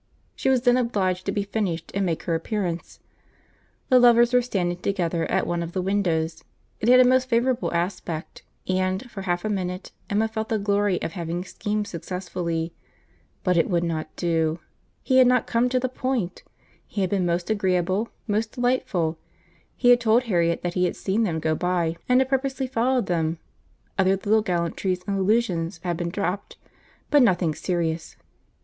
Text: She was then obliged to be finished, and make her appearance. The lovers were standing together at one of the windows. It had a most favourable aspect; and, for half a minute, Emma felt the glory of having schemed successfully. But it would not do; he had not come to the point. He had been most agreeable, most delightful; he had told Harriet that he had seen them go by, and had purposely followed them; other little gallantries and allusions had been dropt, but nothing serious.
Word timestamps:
She 0.35 0.49
was 0.49 0.63
then 0.63 0.77
obliged 0.77 1.27
to 1.27 1.31
be 1.31 1.43
finished, 1.43 1.91
and 1.93 2.03
make 2.07 2.23
her 2.23 2.33
appearance. 2.33 2.99
The 3.89 3.99
lovers 3.99 4.33
were 4.33 4.41
standing 4.41 4.79
together 4.79 5.29
at 5.29 5.45
one 5.45 5.61
of 5.61 5.73
the 5.73 5.81
windows. 5.83 6.43
It 6.79 6.89
had 6.89 6.99
a 6.99 7.03
most 7.03 7.29
favourable 7.29 7.71
aspect; 7.71 8.41
and, 8.67 9.07
for 9.11 9.21
half 9.21 9.45
a 9.45 9.47
minute, 9.49 9.91
Emma 10.09 10.27
felt 10.27 10.49
the 10.49 10.57
glory 10.57 10.99
of 11.03 11.11
having 11.11 11.43
schemed 11.43 11.85
successfully. 11.85 12.73
But 13.43 13.57
it 13.57 13.69
would 13.69 13.83
not 13.83 14.15
do; 14.15 14.57
he 15.03 15.19
had 15.19 15.27
not 15.27 15.45
come 15.45 15.69
to 15.69 15.79
the 15.79 15.87
point. 15.87 16.41
He 16.87 17.01
had 17.01 17.11
been 17.11 17.23
most 17.27 17.51
agreeable, 17.51 18.09
most 18.27 18.53
delightful; 18.53 19.19
he 19.75 19.91
had 19.91 20.01
told 20.01 20.23
Harriet 20.23 20.63
that 20.63 20.73
he 20.73 20.85
had 20.85 20.95
seen 20.95 21.21
them 21.25 21.39
go 21.39 21.53
by, 21.53 21.95
and 22.09 22.19
had 22.21 22.27
purposely 22.29 22.65
followed 22.65 23.05
them; 23.05 23.37
other 23.99 24.15
little 24.15 24.41
gallantries 24.41 25.03
and 25.05 25.19
allusions 25.19 25.79
had 25.83 25.95
been 25.97 26.09
dropt, 26.09 26.57
but 27.11 27.21
nothing 27.21 27.53
serious. 27.53 28.15